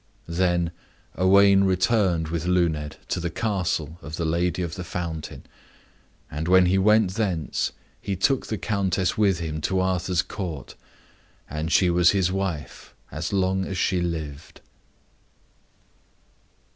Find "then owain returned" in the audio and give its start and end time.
0.27-2.29